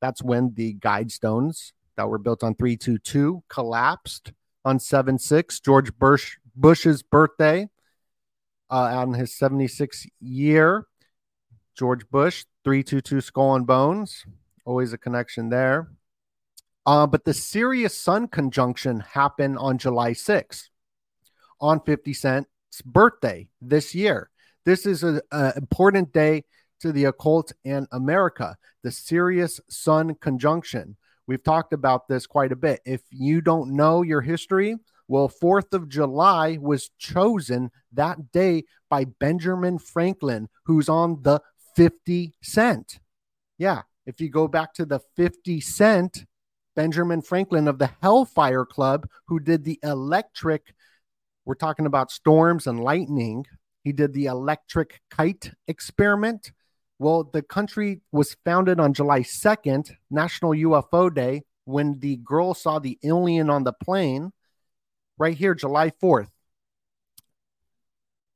[0.00, 4.32] That's when the guidestones that were built on 322 collapsed
[4.64, 5.60] on 7 6.
[5.60, 7.68] George Bush, Bush's birthday
[8.70, 10.86] uh, on his 76th year.
[11.76, 14.24] George Bush, 322 Skull and Bones.
[14.64, 15.90] Always a connection there.
[16.86, 20.70] Uh, but the Sirius Sun conjunction happened on July 6th
[21.60, 22.48] on 50 Cent's
[22.82, 24.30] birthday this year.
[24.64, 25.20] This is an
[25.54, 26.44] important day
[26.80, 30.96] to the occult and America, the Sirius Sun conjunction.
[31.30, 32.80] We've talked about this quite a bit.
[32.84, 34.74] If you don't know your history,
[35.06, 41.40] well, 4th of July was chosen that day by Benjamin Franklin, who's on the
[41.76, 42.98] 50 cent.
[43.58, 46.26] Yeah, if you go back to the 50 cent,
[46.74, 50.74] Benjamin Franklin of the Hellfire Club, who did the electric,
[51.44, 53.46] we're talking about storms and lightning.
[53.84, 56.50] He did the electric kite experiment.
[57.00, 62.78] Well, the country was founded on July 2nd, National UFO Day, when the girl saw
[62.78, 64.32] the alien on the plane.
[65.16, 66.28] Right here, July 4th.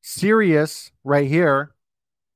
[0.00, 1.74] Sirius, right here,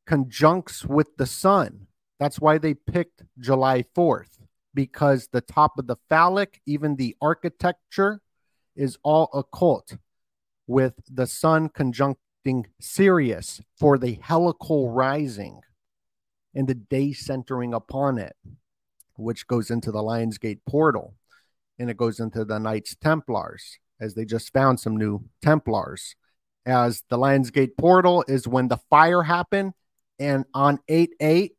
[0.06, 1.86] conjuncts with the sun.
[2.20, 4.36] That's why they picked July 4th,
[4.74, 8.20] because the top of the phallic, even the architecture,
[8.76, 9.96] is all occult
[10.66, 15.62] with the sun conjuncting Sirius for the heliacal rising
[16.54, 18.36] and the day centering upon it,
[19.16, 21.14] which goes into the Lionsgate portal
[21.78, 26.16] and it goes into the Knights Templars, as they just found some new Templars.
[26.66, 29.72] As the Lionsgate portal is when the fire happened,
[30.18, 31.52] and on 8 8,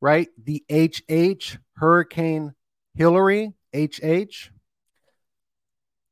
[0.00, 2.54] right, the HH, Hurricane
[2.94, 4.50] Hilary, HH,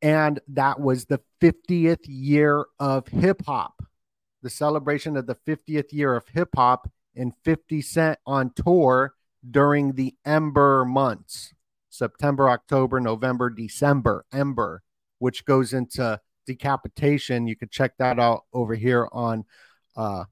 [0.01, 3.83] and that was the 50th year of hip hop,
[4.43, 9.15] the celebration of the 50th year of hip hop and 50 Cent on tour
[9.49, 11.53] during the Ember months
[11.91, 14.83] September, October, November, December, Ember,
[15.19, 17.47] which goes into decapitation.
[17.49, 19.45] You could check that out over here on
[19.97, 20.25] uh,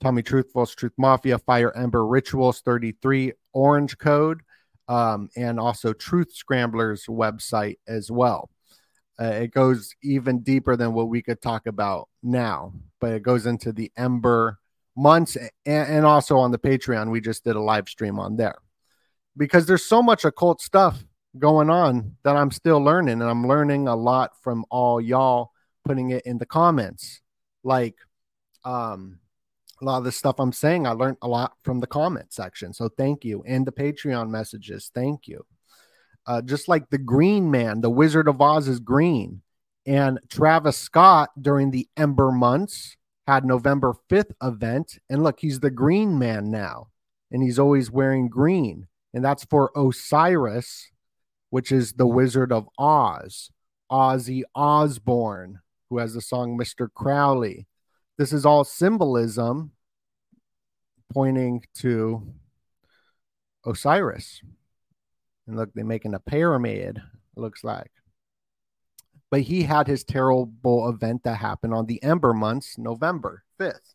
[0.00, 4.42] Tommy Truthful's Truth Mafia, Fire Ember Rituals 33 Orange Code,
[4.88, 8.50] um, and also Truth Scramblers website as well.
[9.20, 13.46] Uh, it goes even deeper than what we could talk about now, but it goes
[13.46, 14.59] into the Ember
[15.00, 17.10] months and, also on the Patreon.
[17.10, 18.56] We just did a live stream on there
[19.36, 21.02] because there's so much occult stuff
[21.38, 25.52] going on that I'm still learning, and I'm learning a lot from all y'all
[25.84, 27.22] putting it in the comments.
[27.62, 27.96] Like,
[28.64, 29.20] um,
[29.80, 32.72] a lot of the stuff I'm saying, I learned a lot from the comment section.
[32.74, 33.42] So thank you.
[33.46, 35.46] And the Patreon messages, thank you.
[36.26, 39.40] Uh, just like the Green Man, the Wizard of Oz is green.
[39.86, 42.96] And Travis Scott during the Ember months
[43.30, 44.98] had November 5th event.
[45.08, 46.88] And look, he's the green man now.
[47.30, 48.88] And he's always wearing green.
[49.14, 50.90] And that's for Osiris,
[51.50, 53.50] which is the Wizard of Oz,
[53.90, 56.88] Ozzy Osbourne, who has the song Mr.
[56.92, 57.66] Crowley.
[58.18, 59.72] This is all symbolism
[61.12, 62.34] pointing to
[63.64, 64.42] Osiris.
[65.46, 67.00] And look, they're making a pyramid,
[67.36, 67.92] looks like.
[69.30, 73.94] But he had his terrible event that happened on the Ember months, November 5th,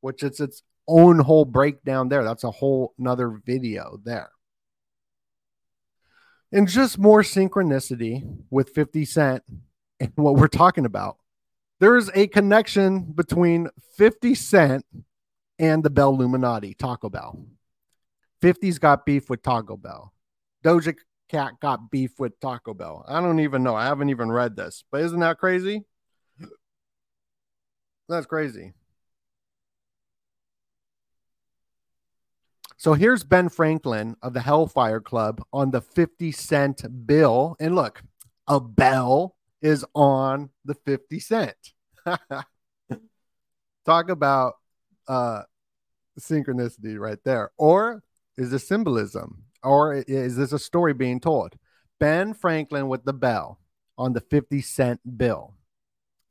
[0.00, 2.24] which is its own whole breakdown there.
[2.24, 4.30] That's a whole another video there.
[6.52, 9.42] And just more synchronicity with 50 Cent
[10.00, 11.18] and what we're talking about.
[11.80, 14.84] There's a connection between 50 Cent
[15.58, 17.44] and the Bell Illuminati, Taco Bell.
[18.42, 20.12] 50's got beef with Taco Bell.
[20.64, 20.96] Doja
[21.28, 23.04] cat got beef with Taco Bell.
[23.06, 23.74] I don't even know.
[23.74, 25.84] I haven't even read this, but isn't that crazy?
[28.08, 28.72] That's crazy.
[32.76, 37.56] So here's Ben Franklin of the Hellfire Club on the 50 cent bill.
[37.58, 38.02] And look,
[38.46, 41.56] a bell is on the 50 cent.
[43.84, 44.54] Talk about
[45.08, 45.42] uh
[46.20, 47.50] synchronicity right there.
[47.58, 48.02] Or
[48.36, 49.47] is this symbolism?
[49.62, 51.54] Or is this a story being told?
[51.98, 53.58] Ben Franklin with the bell
[53.96, 55.54] on the 50 cent bill.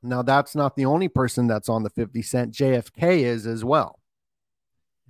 [0.01, 2.53] Now, that's not the only person that's on the 50 cent.
[2.53, 3.99] JFK is as well.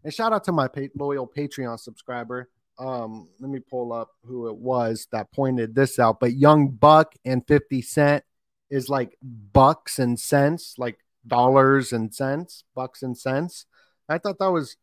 [0.04, 2.50] And shout out to my loyal Patreon subscriber.
[2.80, 6.20] Um, let me pull up who it was that pointed this out.
[6.20, 8.24] But Young Buck and 50 Cent
[8.70, 13.66] is like bucks and cents, like dollars and cents, bucks and cents.
[14.08, 14.78] I thought that was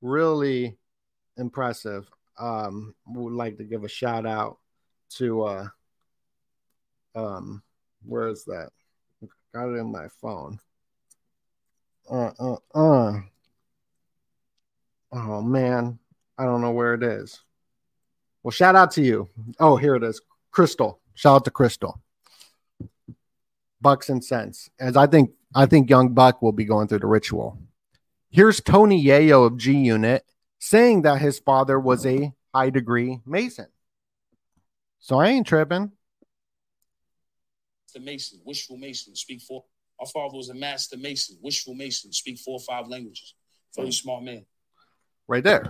[0.00, 0.78] really
[1.36, 2.08] impressive.
[2.40, 4.58] Um, would like to give a shout out
[5.10, 5.68] to uh
[7.14, 7.62] um
[8.04, 8.70] where is that?
[9.52, 10.58] Got it in my phone.
[12.10, 13.20] Uh uh uh.
[15.12, 15.98] Oh man,
[16.38, 17.40] I don't know where it is.
[18.42, 19.28] Well, shout out to you.
[19.58, 20.22] Oh, here it is.
[20.50, 21.00] Crystal.
[21.14, 22.00] Shout out to Crystal.
[23.82, 24.70] Bucks and cents.
[24.78, 27.58] As I think I think young Buck will be going through the ritual.
[28.30, 30.24] Here's Tony Yayo of G Unit
[30.60, 33.66] saying that his father was a high degree Mason.
[35.00, 35.90] So I ain't tripping.
[37.92, 39.64] The Mason, wishful Mason, speak four.
[39.98, 43.34] Our father was a master Mason, wishful Mason, speak four or five languages.
[43.74, 44.44] Very smart man.
[45.26, 45.64] Right there.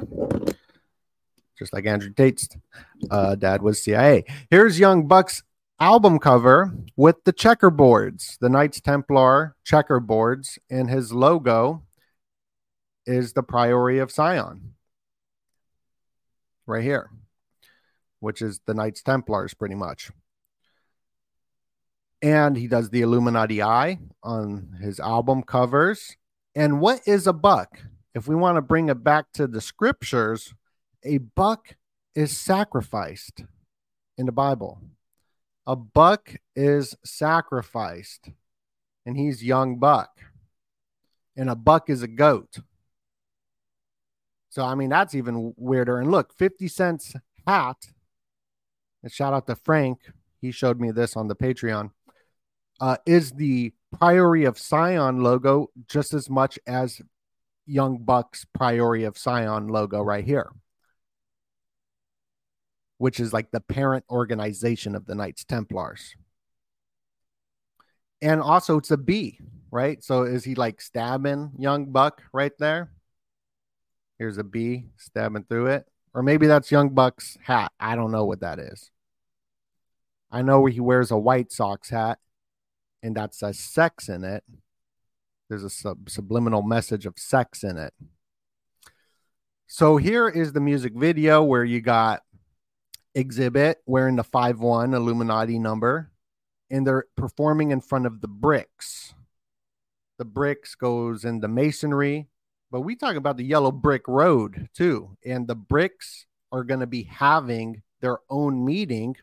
[1.58, 2.48] Just like Andrew Tate's
[3.10, 4.24] uh, dad was CIA.
[4.50, 5.42] Here's Young Buck's
[5.78, 11.82] album cover with the checkerboards, the Knights Templar checkerboards, and his logo
[13.06, 14.74] is the Priory of Sion.
[16.70, 17.10] Right here,
[18.20, 20.12] which is the Knights Templars, pretty much.
[22.22, 26.16] And he does the Illuminati eye on his album covers.
[26.54, 27.80] And what is a buck?
[28.14, 30.54] If we want to bring it back to the scriptures,
[31.02, 31.74] a buck
[32.14, 33.42] is sacrificed
[34.16, 34.80] in the Bible.
[35.66, 38.30] A buck is sacrificed,
[39.04, 40.10] and he's young buck.
[41.36, 42.60] And a buck is a goat.
[44.50, 45.98] So, I mean, that's even weirder.
[45.98, 47.14] And look, 50 cents
[47.46, 47.76] hat.
[49.02, 49.98] And shout out to Frank.
[50.40, 51.90] He showed me this on the Patreon.
[52.80, 57.00] Uh, is the Priory of Sion logo just as much as
[57.66, 60.50] Young Buck's Priory of Sion logo right here,
[62.98, 66.16] which is like the parent organization of the Knights Templars.
[68.22, 69.38] And also, it's a B,
[69.70, 70.02] right?
[70.02, 72.90] So, is he like stabbing Young Buck right there?
[74.20, 75.86] Here's a bee stabbing through it.
[76.12, 77.72] Or maybe that's Young Buck's hat.
[77.80, 78.90] I don't know what that is.
[80.30, 82.18] I know he wears a White Sox hat,
[83.02, 84.44] and that says sex in it.
[85.48, 87.94] There's a sub- subliminal message of sex in it.
[89.66, 92.20] So here is the music video where you got
[93.14, 96.10] Exhibit wearing the 5 1 Illuminati number,
[96.70, 99.14] and they're performing in front of the bricks.
[100.18, 102.28] The bricks goes into masonry,
[102.70, 105.16] but we talk about the yellow brick road too.
[105.24, 109.16] And the BRICS are going to be having their own meeting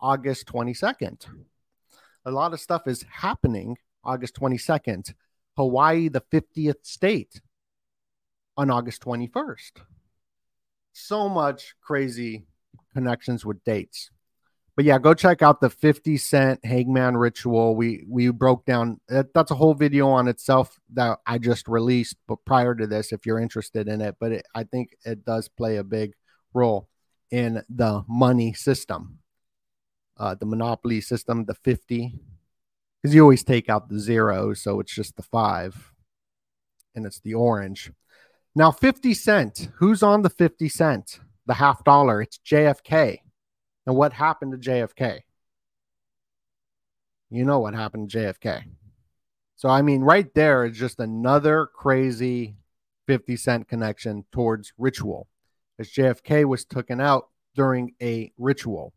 [0.00, 1.26] August 22nd.
[2.24, 5.14] A lot of stuff is happening August 22nd.
[5.56, 7.40] Hawaii, the 50th state,
[8.56, 9.72] on August 21st.
[10.92, 12.46] So much crazy
[12.94, 14.10] connections with dates.
[14.76, 17.74] But yeah, go check out the 50 cent Hangman ritual.
[17.74, 22.44] We we broke down that's a whole video on itself that I just released but
[22.44, 25.78] prior to this if you're interested in it, but it, I think it does play
[25.78, 26.12] a big
[26.52, 26.88] role
[27.30, 29.18] in the money system.
[30.18, 32.18] Uh, the monopoly system, the 50
[33.06, 35.92] because you always take out the zero, so it's just the five,
[36.94, 37.92] and it's the orange.
[38.56, 39.68] Now, 50 cent.
[39.76, 41.20] Who's on the 50 cent?
[41.46, 42.20] The half dollar.
[42.20, 43.18] It's JFK.
[43.86, 45.20] And what happened to JFK?
[47.30, 48.64] You know what happened to JFK.
[49.56, 52.56] So, I mean, right there is just another crazy
[53.06, 55.28] 50 cent connection towards ritual,
[55.78, 58.92] as JFK was taken out during a ritual,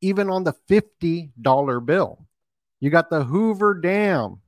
[0.00, 2.26] even on the $50 bill.
[2.80, 4.40] You got the Hoover Dam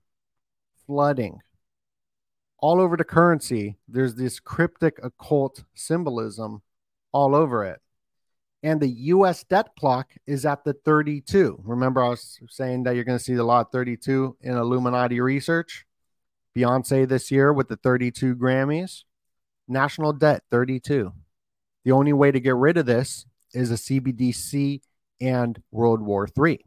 [0.87, 1.41] flooding.
[2.59, 6.63] All over the currency, there's this cryptic occult symbolism
[7.13, 7.82] all over it.
[8.63, 11.61] And the US debt clock is at the 32.
[11.65, 15.21] Remember, I was saying that you're going to see a lot of 32 in Illuminati
[15.21, 15.85] research.
[16.57, 19.03] Beyonce this year with the 32 Grammys.
[19.67, 21.13] National debt 32.
[21.85, 24.81] The only way to get rid of this is a CBDC
[25.21, 26.65] and World War III.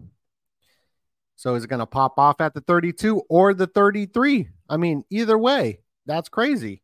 [1.37, 4.49] So is it going to pop off at the 32 or the 33?
[4.69, 6.81] I mean, either way, that's crazy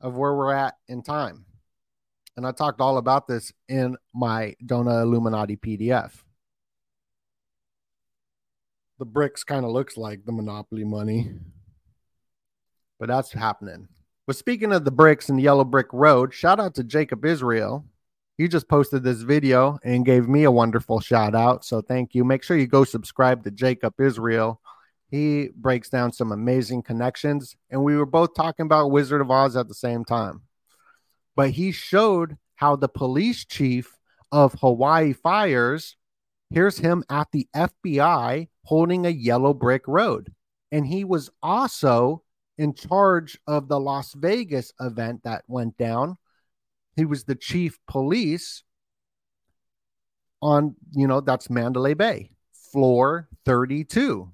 [0.00, 1.44] of where we're at in time.
[2.40, 6.22] And I talked all about this in my Dona Illuminati PDF.
[8.98, 11.32] the BRICS kind of looks like the Monopoly money.
[12.98, 13.88] But that's happening.
[14.26, 17.84] But speaking of the bricks and Yellow Brick Road, shout out to Jacob Israel.
[18.38, 21.66] He just posted this video and gave me a wonderful shout out.
[21.66, 22.24] So thank you.
[22.24, 24.62] Make sure you go subscribe to Jacob Israel.
[25.10, 27.54] He breaks down some amazing connections.
[27.68, 30.40] And we were both talking about Wizard of Oz at the same time.
[31.40, 33.96] But he showed how the police chief
[34.30, 35.96] of Hawaii fires,
[36.50, 40.34] here's him at the FBI holding a yellow brick road.
[40.70, 42.24] And he was also
[42.58, 46.18] in charge of the Las Vegas event that went down.
[46.94, 48.62] He was the chief police
[50.42, 54.30] on, you know, that's Mandalay Bay, floor 32.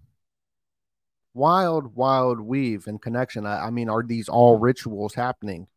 [1.34, 3.46] Wild, wild weave and connection.
[3.46, 5.68] I, I mean, are these all rituals happening?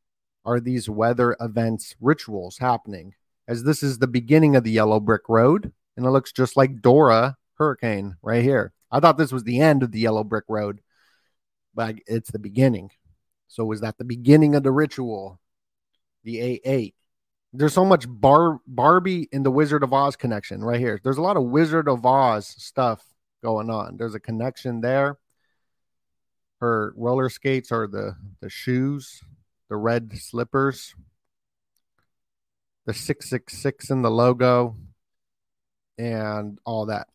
[0.46, 3.14] Are these weather events rituals happening?
[3.48, 6.82] As this is the beginning of the yellow brick road, and it looks just like
[6.82, 8.74] Dora hurricane right here.
[8.92, 10.82] I thought this was the end of the yellow brick road
[11.80, 12.92] but it's the beginning.
[13.48, 15.40] So was that the beginning of the ritual?
[16.26, 16.94] The A8.
[17.54, 21.00] There's so much Bar Barbie in the Wizard of Oz connection right here.
[21.02, 23.02] There's a lot of Wizard of Oz stuff
[23.42, 23.96] going on.
[23.96, 25.18] There's a connection there.
[26.60, 29.24] Her roller skates are the the shoes,
[29.70, 30.96] the red slippers,
[32.86, 34.78] the 666 in the logo,
[35.98, 37.08] and all that.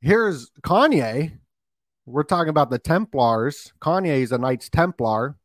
[0.00, 1.38] Here's Kanye
[2.08, 3.72] we're talking about the Templars.
[3.80, 5.36] Kanye is a Knights Templar.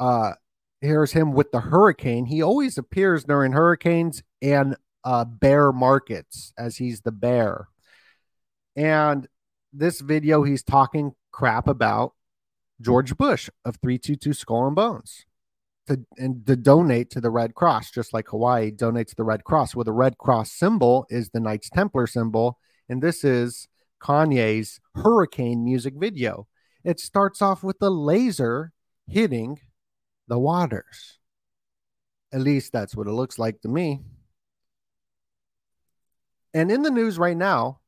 [0.00, 0.32] Uh,
[0.80, 2.26] here's him with the hurricane.
[2.26, 7.68] He always appears during hurricanes and uh, bear markets as he's the bear.
[8.74, 9.28] And
[9.72, 12.14] this video, he's talking crap about
[12.82, 15.24] George Bush of 322 Skull and Bones
[15.86, 19.44] to and to donate to the Red Cross, just like Hawaii donates to the Red
[19.44, 19.74] Cross.
[19.74, 22.58] where the Red Cross symbol is the Knights Templar symbol,
[22.88, 23.68] and this is
[24.02, 26.46] Kanye's Hurricane music video.
[26.84, 28.72] It starts off with the laser
[29.06, 29.60] hitting
[30.28, 31.18] the waters.
[32.32, 34.00] At least that's what it looks like to me.
[36.54, 37.80] And in the news right now,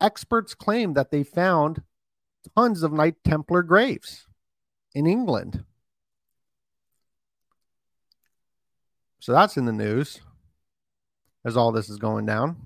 [0.00, 1.82] experts claim that they found
[2.56, 4.25] tons of Knight Templar graves
[4.96, 5.62] in England.
[9.20, 10.20] So that's in the news
[11.44, 12.56] as all this is going down.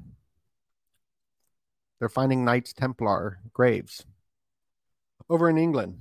[1.99, 4.07] They're finding Knights Templar graves
[5.29, 5.99] over in England.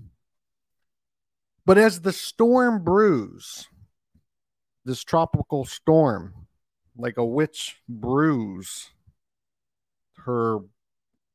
[1.66, 3.68] But as the storm brews,
[4.86, 6.46] this tropical storm,
[6.96, 8.90] like a witch brews
[10.26, 10.60] her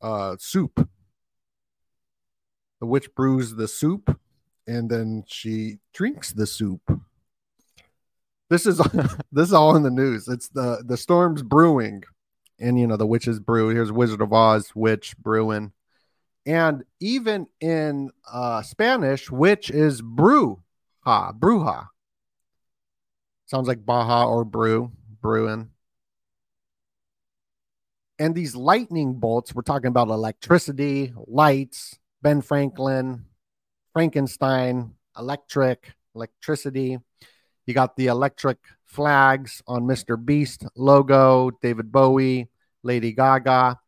[0.01, 0.89] uh, soup.
[2.79, 4.21] The witch brews the soup
[4.67, 6.81] and then she drinks the soup.
[8.51, 8.79] This is
[9.33, 10.29] this is all in the news.
[10.29, 12.03] It's the the storm's brewing
[12.59, 13.69] and you know the witches brew.
[13.69, 15.73] Here's Wizard of Oz, witch brewing,
[16.47, 20.63] and even in uh, Spanish, witch is brew,
[21.07, 21.89] bruja, bruja.
[23.47, 25.71] Sounds like Baja or brew, brewing.
[28.19, 33.25] And these lightning bolts, we're talking about electricity, lights, Ben Franklin,
[33.95, 36.99] Frankenstein, electric, electricity.
[37.65, 40.23] You got the electric flags on Mr.
[40.23, 42.51] Beast logo, David Bowie,
[42.83, 43.79] Lady Gaga.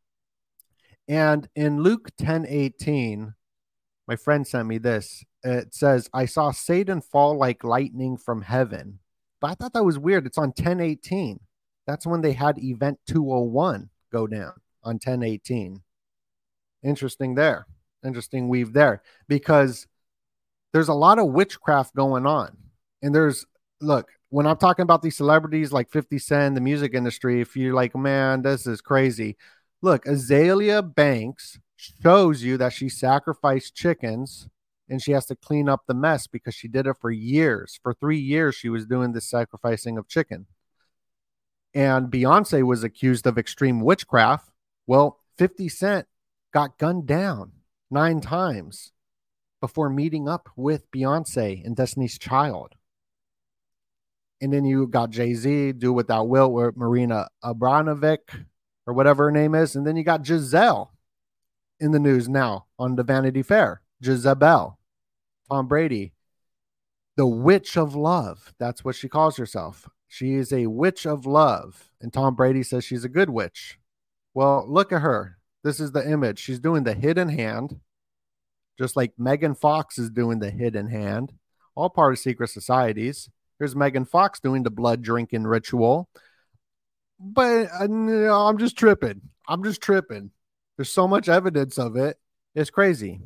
[1.08, 3.34] And in Luke 10 18,
[4.06, 5.24] my friend sent me this.
[5.42, 9.00] It says, I saw Satan fall like lightning from heaven.
[9.40, 10.24] But I thought that was weird.
[10.24, 11.40] It's on 10 18.
[11.84, 14.52] That's when they had event 201 go down
[14.84, 15.82] on 10 18.
[16.84, 17.66] Interesting there.
[18.04, 19.88] Interesting weave there because
[20.72, 22.56] there's a lot of witchcraft going on.
[23.02, 23.46] And there's
[23.80, 27.74] look, when I'm talking about these celebrities like 50 Cent, the music industry, if you're
[27.74, 29.36] like, man, this is crazy.
[29.82, 34.48] Look, Azealia Banks shows you that she sacrificed chickens
[34.88, 37.78] and she has to clean up the mess because she did it for years.
[37.82, 40.46] For three years, she was doing this sacrificing of chicken.
[41.74, 44.50] And Beyonce was accused of extreme witchcraft.
[44.86, 46.06] Well, 50 Cent
[46.52, 47.52] got gunned down
[47.90, 48.92] nine times
[49.60, 52.74] before meeting up with Beyonce and Destiny's Child.
[54.40, 58.44] And then you got Jay Z, Do Without Will, with Marina Abramovic,
[58.86, 59.74] or whatever her name is.
[59.74, 60.92] And then you got Gisele
[61.80, 63.80] in the news now on the Vanity Fair.
[64.00, 64.78] Jezebel,
[65.50, 66.12] Tom Brady,
[67.16, 68.52] the witch of love.
[68.58, 69.88] That's what she calls herself.
[70.06, 71.90] She is a witch of love.
[72.00, 73.78] And Tom Brady says she's a good witch.
[74.34, 75.38] Well, look at her.
[75.64, 76.38] This is the image.
[76.38, 77.80] She's doing the hidden hand,
[78.78, 81.32] just like Megan Fox is doing the hidden hand,
[81.74, 83.28] all part of secret societies.
[83.58, 86.08] Here's Megan Fox doing the blood drinking ritual.
[87.18, 89.22] But uh, I'm just tripping.
[89.48, 90.30] I'm just tripping.
[90.76, 92.18] There's so much evidence of it.
[92.54, 93.20] It's crazy.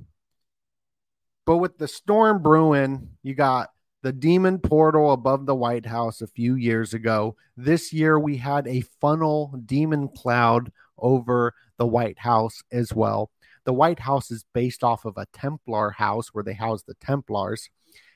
[1.46, 3.70] But with the storm brewing, you got
[4.02, 7.36] the demon portal above the White House a few years ago.
[7.56, 13.30] This year, we had a funnel demon cloud over the White House as well.
[13.70, 17.70] The White House is based off of a Templar house where they house the Templars.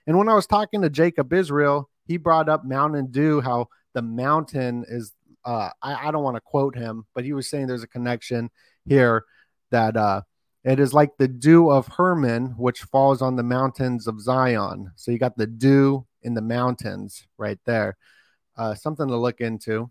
[0.04, 4.02] And when I was talking to Jacob Israel, he brought up Mountain Dew, how the
[4.02, 5.12] mountain is,
[5.44, 8.50] uh, I, I don't want to quote him, but he was saying there's a connection
[8.84, 9.26] here
[9.70, 10.22] that uh,
[10.64, 14.90] it is like the dew of Hermon, which falls on the mountains of Zion.
[14.96, 17.96] So you got the dew in the mountains right there.
[18.56, 19.88] Uh, something to look into.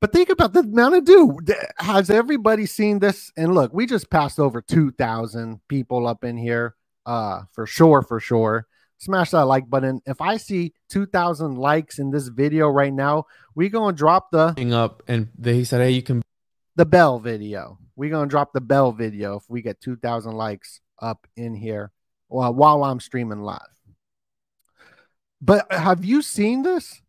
[0.00, 1.38] But think about the Mountain Dew.
[1.78, 3.32] Has everybody seen this?
[3.36, 6.76] And look, we just passed over 2,000 people up in here.
[7.04, 8.66] Uh, for sure, for sure.
[8.98, 10.00] Smash that like button.
[10.06, 13.24] If I see 2,000 likes in this video right now,
[13.54, 16.22] we going to drop the thing up and they said, hey, you can
[16.78, 17.76] the bell video.
[17.96, 21.90] We're gonna drop the bell video if we get 2,000 likes up in here
[22.28, 23.58] while, while I'm streaming live.
[25.42, 27.02] But have you seen this?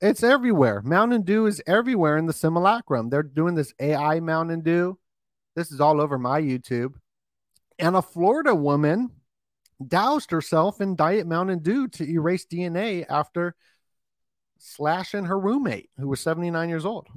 [0.00, 0.82] It's everywhere.
[0.82, 3.08] Mountain Dew is everywhere in the simulacrum.
[3.08, 4.98] They're doing this AI Mountain Dew.
[5.54, 6.94] This is all over my YouTube.
[7.78, 9.10] And a Florida woman
[9.86, 13.54] doused herself in Diet Mountain Dew to erase DNA after
[14.58, 17.08] slashing her roommate, who was 79 years old.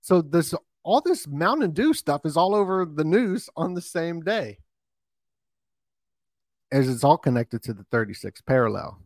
[0.00, 4.20] So this all this Mountain Dew stuff is all over the news on the same
[4.20, 4.58] day.
[6.70, 9.00] As it's all connected to the 36th parallel.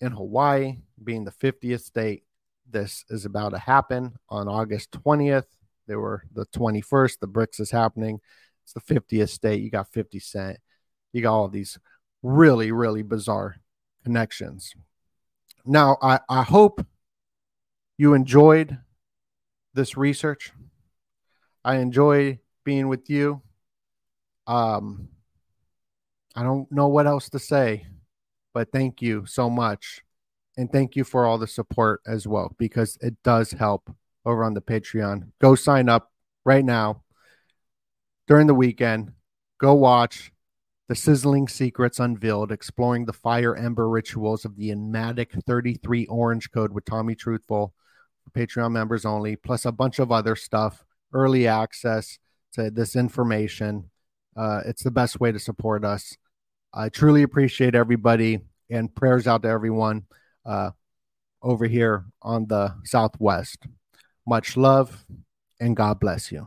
[0.00, 2.24] In Hawaii, being the 50th state,
[2.70, 5.46] this is about to happen on August 20th.
[5.86, 8.20] There were the 21st, the BRICS is happening.
[8.64, 9.62] It's the 50th state.
[9.62, 10.58] You got 50 Cent.
[11.12, 11.78] You got all these
[12.22, 13.56] really, really bizarre
[14.04, 14.74] connections.
[15.64, 16.84] Now, I, I hope
[17.96, 18.78] you enjoyed
[19.74, 20.52] this research.
[21.64, 23.42] I enjoy being with you.
[24.46, 25.08] Um,
[26.34, 27.86] I don't know what else to say,
[28.54, 30.02] but thank you so much.
[30.58, 33.94] And thank you for all the support as well, because it does help
[34.26, 35.30] over on the Patreon.
[35.40, 36.10] Go sign up
[36.44, 37.04] right now
[38.26, 39.12] during the weekend.
[39.60, 40.32] Go watch
[40.88, 46.72] the Sizzling Secrets Unveiled, exploring the fire ember rituals of the Enigmatic 33 Orange Code
[46.72, 47.72] with Tommy Truthful,
[48.32, 52.18] Patreon members only, plus a bunch of other stuff early access
[52.54, 53.90] to this information.
[54.36, 56.16] Uh, it's the best way to support us.
[56.74, 60.06] I truly appreciate everybody and prayers out to everyone
[60.48, 60.70] uh,
[61.42, 63.66] over here on the Southwest.
[64.26, 65.04] Much love
[65.60, 66.46] and God bless you.